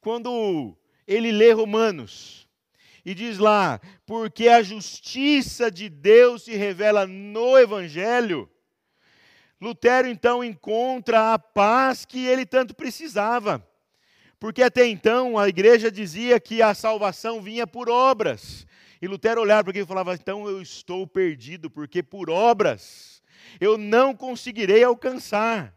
Quando 0.00 0.76
ele 1.06 1.30
lê 1.30 1.52
Romanos 1.52 2.48
e 3.04 3.14
diz 3.14 3.38
lá: 3.38 3.80
porque 4.06 4.48
a 4.48 4.62
justiça 4.62 5.70
de 5.70 5.88
Deus 5.88 6.44
se 6.44 6.54
revela 6.56 7.06
no 7.06 7.58
Evangelho, 7.58 8.50
Lutero 9.62 10.08
então 10.08 10.42
encontra 10.42 11.32
a 11.32 11.38
paz 11.38 12.04
que 12.04 12.26
ele 12.26 12.44
tanto 12.44 12.74
precisava. 12.74 13.64
Porque 14.40 14.60
até 14.60 14.88
então 14.88 15.38
a 15.38 15.48
igreja 15.48 15.88
dizia 15.88 16.40
que 16.40 16.60
a 16.60 16.74
salvação 16.74 17.40
vinha 17.40 17.64
por 17.64 17.88
obras. 17.88 18.66
E 19.00 19.06
Lutero 19.06 19.40
olhava 19.40 19.62
para 19.62 19.70
aquilo 19.70 19.84
e 19.84 19.86
falava: 19.86 20.14
então 20.14 20.48
eu 20.48 20.60
estou 20.60 21.06
perdido, 21.06 21.70
porque 21.70 22.02
por 22.02 22.28
obras 22.28 23.22
eu 23.60 23.78
não 23.78 24.16
conseguirei 24.16 24.82
alcançar. 24.82 25.72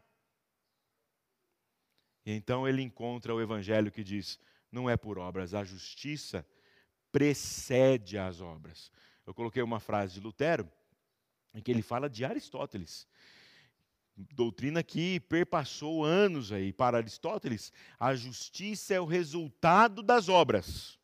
E 2.26 2.32
então 2.32 2.68
ele 2.68 2.82
encontra 2.82 3.36
o 3.36 3.40
evangelho 3.40 3.92
que 3.92 4.04
diz: 4.04 4.40
não 4.72 4.90
é 4.90 4.98
por 4.98 5.20
obras, 5.20 5.54
a 5.54 5.64
justiça 5.64 6.44
precede 7.12 8.18
as 8.18 8.42
obras. 8.42 8.92
Eu 9.28 9.34
coloquei 9.36 9.62
uma 9.62 9.80
frase 9.80 10.16
de 10.16 10.22
Lutero, 10.22 10.68
em 11.54 11.62
que 11.62 11.70
ele 11.70 11.84
fala 11.84 12.10
de 12.10 12.26
Aristóteles 12.26 13.08
doutrina 14.16 14.82
que 14.82 15.20
perpassou 15.20 16.04
anos 16.04 16.52
aí. 16.52 16.72
Para 16.72 16.98
Aristóteles, 16.98 17.72
a 18.00 18.16
justiça 18.16 18.94
é 18.94 19.00
o 19.00 19.06
resultado 19.06 20.02
das 20.02 20.30
obras 20.30 20.98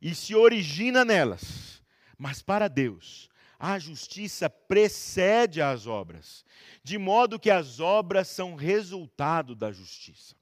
e 0.00 0.14
se 0.14 0.34
origina 0.34 1.04
nelas. 1.04 1.82
Mas 2.18 2.42
para 2.42 2.68
Deus, 2.68 3.28
a 3.58 3.78
justiça 3.78 4.48
precede 4.48 5.60
as 5.62 5.86
obras, 5.86 6.44
de 6.82 6.98
modo 6.98 7.38
que 7.38 7.50
as 7.50 7.80
obras 7.80 8.28
são 8.28 8.54
resultado 8.54 9.54
da 9.54 9.72
justiça. 9.72 10.34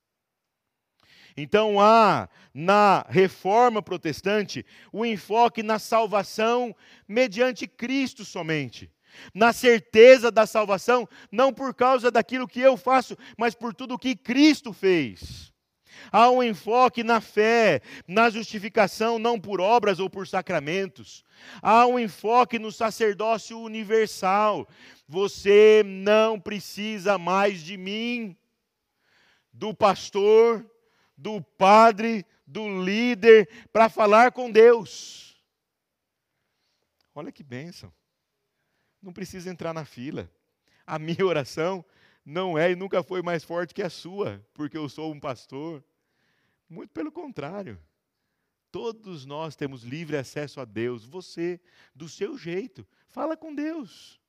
Então 1.36 1.80
há 1.80 2.28
na 2.52 3.06
reforma 3.08 3.80
protestante 3.80 4.66
o 4.92 5.06
enfoque 5.06 5.62
na 5.62 5.78
salvação 5.78 6.74
mediante 7.06 7.68
Cristo 7.68 8.24
somente 8.24 8.90
na 9.34 9.52
certeza 9.52 10.30
da 10.30 10.46
salvação, 10.46 11.08
não 11.30 11.52
por 11.52 11.74
causa 11.74 12.10
daquilo 12.10 12.48
que 12.48 12.60
eu 12.60 12.76
faço, 12.76 13.16
mas 13.36 13.54
por 13.54 13.74
tudo 13.74 13.94
o 13.94 13.98
que 13.98 14.16
Cristo 14.16 14.72
fez. 14.72 15.52
Há 16.12 16.30
um 16.30 16.42
enfoque 16.42 17.02
na 17.02 17.20
fé, 17.20 17.82
na 18.06 18.30
justificação, 18.30 19.18
não 19.18 19.38
por 19.38 19.60
obras 19.60 19.98
ou 19.98 20.08
por 20.08 20.26
sacramentos. 20.26 21.24
Há 21.60 21.86
um 21.86 21.98
enfoque 21.98 22.58
no 22.58 22.70
sacerdócio 22.70 23.58
universal. 23.60 24.68
Você 25.06 25.82
não 25.84 26.38
precisa 26.38 27.18
mais 27.18 27.60
de 27.60 27.76
mim, 27.76 28.36
do 29.52 29.74
pastor, 29.74 30.64
do 31.16 31.42
padre, 31.42 32.24
do 32.46 32.82
líder, 32.82 33.48
para 33.72 33.88
falar 33.88 34.32
com 34.32 34.50
Deus. 34.50 35.42
Olha 37.14 37.32
que 37.32 37.42
bênção 37.42 37.92
não 39.08 39.12
precisa 39.12 39.48
entrar 39.50 39.72
na 39.72 39.86
fila. 39.86 40.30
A 40.86 40.98
minha 40.98 41.24
oração 41.24 41.84
não 42.24 42.58
é 42.58 42.70
e 42.72 42.76
nunca 42.76 43.02
foi 43.02 43.22
mais 43.22 43.42
forte 43.42 43.74
que 43.74 43.82
a 43.82 43.88
sua, 43.88 44.44
porque 44.52 44.76
eu 44.76 44.86
sou 44.88 45.12
um 45.12 45.18
pastor. 45.18 45.82
Muito 46.68 46.90
pelo 46.90 47.10
contrário. 47.10 47.82
Todos 48.70 49.24
nós 49.24 49.56
temos 49.56 49.82
livre 49.82 50.14
acesso 50.14 50.60
a 50.60 50.66
Deus. 50.66 51.06
Você, 51.06 51.58
do 51.94 52.06
seu 52.06 52.36
jeito, 52.36 52.86
fala 53.08 53.34
com 53.34 53.54
Deus. 53.54 54.20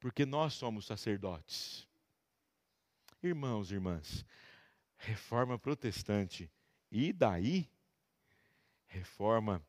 Porque 0.00 0.24
nós 0.24 0.54
somos 0.54 0.86
sacerdotes. 0.86 1.86
Irmãos 3.22 3.70
e 3.70 3.74
irmãs, 3.74 4.24
reforma 4.96 5.58
protestante. 5.58 6.50
E 6.90 7.12
daí? 7.12 7.68
Reforma 8.86 9.62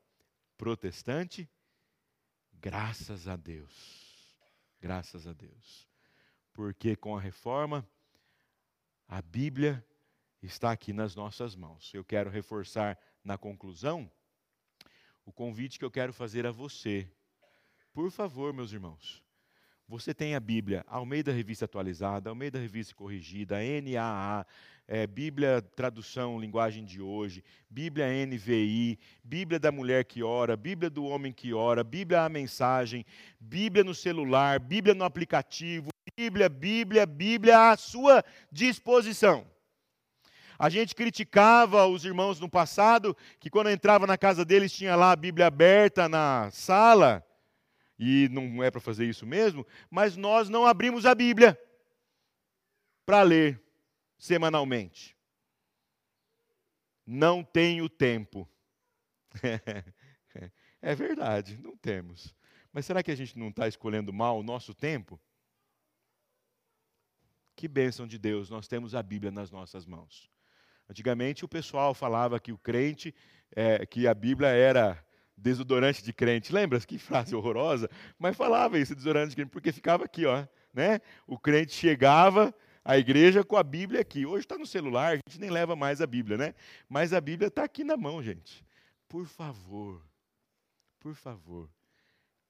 protestante 0.58 1.50
Graças 2.60 3.28
a 3.28 3.36
Deus. 3.36 4.08
Graças 4.82 5.28
a 5.28 5.34
Deus. 5.34 5.88
Porque 6.54 6.96
com 6.96 7.16
a 7.16 7.22
reforma, 7.22 7.88
a 9.08 9.22
Bíblia 9.22 9.86
está 10.42 10.72
aqui 10.72 10.92
nas 10.92 11.16
nossas 11.16 11.56
mãos. 11.56 11.94
Eu 11.94 12.04
quero 12.04 12.30
reforçar 12.30 12.98
na 13.24 13.38
conclusão 13.38 14.12
o 15.26 15.32
convite 15.32 15.78
que 15.78 15.86
eu 15.86 15.92
quero 15.92 16.14
fazer 16.14 16.46
a 16.46 16.52
você. 16.52 17.12
Por 17.94 18.10
favor, 18.12 18.54
meus 18.54 18.72
irmãos, 18.72 19.24
você 19.88 20.14
tem 20.14 20.36
a 20.36 20.40
Bíblia 20.40 20.84
ao 20.86 21.06
meio 21.06 21.24
da 21.24 21.32
revista 21.32 21.64
atualizada, 21.64 22.30
ao 22.30 22.36
meio 22.36 22.52
da 22.52 22.60
revista 22.60 22.94
corrigida, 22.94 23.56
NAA, 23.56 24.46
é, 24.86 25.08
Bíblia 25.08 25.62
Tradução 25.62 26.40
Linguagem 26.40 26.84
de 26.84 27.02
Hoje, 27.02 27.42
Bíblia 27.70 28.08
NVI, 28.26 29.00
Bíblia 29.24 29.58
da 29.58 29.72
Mulher 29.72 30.04
que 30.04 30.22
Ora, 30.22 30.58
Bíblia 30.58 30.90
do 30.90 31.06
Homem 31.06 31.32
que 31.32 31.54
Ora, 31.54 31.86
Bíblia 31.86 32.24
a 32.24 32.30
Mensagem, 32.30 33.06
Bíblia 33.40 33.84
no 33.84 33.96
celular, 33.96 34.60
Bíblia 34.60 34.94
no 34.94 35.06
aplicativo, 35.06 35.90
Bíblia, 36.18 36.50
Bíblia, 36.50 37.06
Bíblia 37.06 37.72
à 37.72 37.78
sua 37.78 38.24
disposição. 38.52 39.46
A 40.60 40.70
gente 40.70 40.96
criticava 40.96 41.86
os 41.86 42.04
irmãos 42.04 42.40
no 42.40 42.50
passado, 42.50 43.16
que 43.40 43.50
quando 43.50 43.70
entrava 43.70 44.08
na 44.08 44.18
casa 44.18 44.44
deles 44.44 44.74
tinha 44.74 44.96
lá 44.96 45.12
a 45.12 45.16
Bíblia 45.16 45.48
aberta 45.48 46.10
na 46.10 46.50
sala, 46.52 47.27
e 47.98 48.30
não 48.30 48.64
é 48.64 48.70
para 48.70 48.80
fazer 48.80 49.06
isso 49.06 49.26
mesmo, 49.26 49.66
mas 49.90 50.16
nós 50.16 50.50
não 50.50 50.66
abrimos 50.66 51.06
a 51.06 51.16
Bíblia 51.16 51.60
para 53.06 53.24
ler 53.24 53.62
semanalmente. 54.18 55.16
Não 57.06 57.44
tenho 57.44 57.88
tempo. 57.88 58.48
é 60.82 60.94
verdade, 60.94 61.58
não 61.58 61.76
temos. 61.78 62.36
Mas 62.72 62.86
será 62.86 63.02
que 63.02 63.12
a 63.12 63.16
gente 63.16 63.40
não 63.40 63.50
está 63.50 63.68
escolhendo 63.68 64.12
mal 64.12 64.40
o 64.40 64.44
nosso 64.44 64.74
tempo? 64.74 65.20
Que 67.56 67.68
bênção 67.68 68.06
de 68.06 68.20
Deus, 68.20 68.50
nós 68.50 68.68
temos 68.68 68.94
a 68.94 69.02
Bíblia 69.02 69.32
nas 69.32 69.50
nossas 69.50 69.86
mãos. 69.86 70.30
Antigamente 70.90 71.44
o 71.44 71.48
pessoal 71.48 71.94
falava 71.94 72.40
que 72.40 72.52
o 72.52 72.58
crente, 72.58 73.16
é, 73.56 73.86
que 73.86 74.08
a 74.08 74.14
Bíblia 74.14 74.50
era 74.50 75.04
desodorante 75.38 76.04
de 76.04 76.12
crente. 76.12 76.52
Lembra? 76.52 76.80
Que 76.80 76.98
frase 76.98 77.36
horrorosa. 77.36 77.90
Mas 78.18 78.36
falava 78.36 78.80
isso, 78.80 78.96
desodorante 78.96 79.30
de 79.30 79.36
crente, 79.36 79.52
porque 79.52 79.72
ficava 79.72 80.06
aqui, 80.06 80.26
ó. 80.26 80.46
Né? 80.74 81.00
O 81.28 81.38
crente 81.38 81.74
chegava 81.74 82.54
à 82.84 82.98
igreja 82.98 83.44
com 83.44 83.56
a 83.56 83.64
Bíblia 83.64 84.02
aqui. 84.02 84.26
Hoje 84.26 84.46
está 84.46 84.58
no 84.58 84.66
celular, 84.66 85.14
a 85.14 85.16
gente 85.16 85.40
nem 85.40 85.50
leva 85.50 85.76
mais 85.76 86.02
a 86.02 86.08
Bíblia, 86.08 86.38
né? 86.38 86.56
Mas 86.90 87.14
a 87.14 87.22
Bíblia 87.22 87.48
está 87.48 87.64
aqui 87.64 87.84
na 87.84 87.98
mão, 87.98 88.22
gente. 88.24 88.66
Por 89.08 89.26
favor, 89.26 90.02
por 91.00 91.14
favor, 91.14 91.70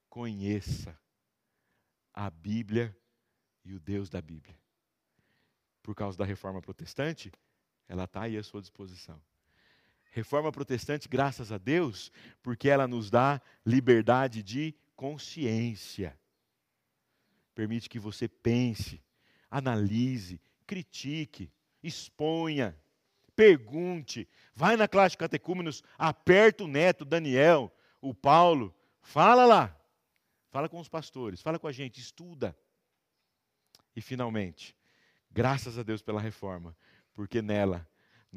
conheça 0.09 0.97
a 2.13 2.29
Bíblia 2.29 2.95
e 3.63 3.73
o 3.73 3.79
Deus 3.79 4.09
da 4.09 4.21
Bíblia. 4.21 4.55
Por 5.83 5.95
causa 5.95 6.17
da 6.17 6.25
reforma 6.25 6.61
protestante, 6.61 7.31
ela 7.87 8.05
está 8.05 8.23
aí 8.23 8.37
à 8.37 8.43
sua 8.43 8.61
disposição. 8.61 9.21
Reforma 10.11 10.51
protestante, 10.51 11.07
graças 11.07 11.51
a 11.51 11.57
Deus, 11.57 12.11
porque 12.41 12.69
ela 12.69 12.87
nos 12.87 13.09
dá 13.09 13.41
liberdade 13.65 14.41
de 14.41 14.75
consciência. 14.95 16.17
Permite 17.53 17.89
que 17.89 17.99
você 17.99 18.27
pense, 18.27 19.03
analise, 19.49 20.41
critique, 20.65 21.51
exponha, 21.83 22.77
pergunte. 23.35 24.27
Vai 24.53 24.75
na 24.75 24.87
classe 24.87 25.13
de 25.13 25.19
catecúmenos, 25.19 25.83
aperta 25.97 26.63
o 26.63 26.67
neto, 26.67 27.05
Daniel, 27.05 27.71
o 28.01 28.13
Paulo, 28.13 28.75
fala 29.01 29.45
lá. 29.45 29.75
Fala 30.49 30.67
com 30.67 30.79
os 30.79 30.89
pastores, 30.89 31.41
fala 31.41 31.59
com 31.59 31.67
a 31.67 31.71
gente, 31.71 31.99
estuda. 31.99 32.57
E 33.95 34.01
finalmente, 34.01 34.75
graças 35.31 35.77
a 35.77 35.83
Deus 35.83 36.01
pela 36.01 36.21
reforma, 36.21 36.75
porque 37.13 37.41
nela 37.41 37.87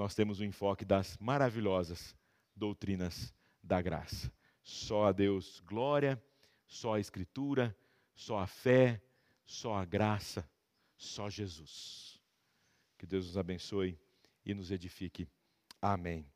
nós 0.01 0.15
temos 0.15 0.41
o 0.41 0.45
enfoque 0.47 0.83
das 0.83 1.19
maravilhosas 1.19 2.17
doutrinas 2.57 3.35
da 3.63 3.83
graça. 3.83 4.33
Só 4.63 5.05
a 5.05 5.13
Deus 5.13 5.61
glória, 5.61 6.19
só 6.67 6.95
a 6.95 7.01
Escritura, 7.01 7.77
só 8.15 8.39
a 8.39 8.47
fé, 8.47 8.99
só 9.45 9.75
a 9.75 9.85
graça, 9.85 10.49
só 10.97 11.29
Jesus. 11.29 12.19
Que 12.97 13.07
Deus 13.07 13.27
nos 13.27 13.37
abençoe 13.37 14.01
e 14.43 14.55
nos 14.55 14.71
edifique. 14.71 15.29
Amém. 15.83 16.33